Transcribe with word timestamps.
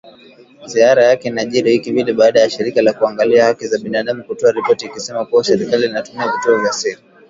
Ziara 0.65 1.03
yake 1.05 1.27
inajiri 1.27 1.71
wiki 1.71 1.91
mbili 1.91 2.13
baada 2.13 2.39
ya 2.41 2.49
shirika 2.49 2.81
la 2.81 2.93
kuangalia 2.93 3.45
haki 3.45 3.67
za 3.67 3.77
binadamu 3.79 4.23
kutoa 4.23 4.51
ripoti 4.51 4.85
ikisema 4.85 5.25
kuwa 5.25 5.43
serikali 5.43 5.85
inatumia 5.85 6.31
vituo 6.31 6.59
vya 6.61 6.73
siri. 6.73 7.01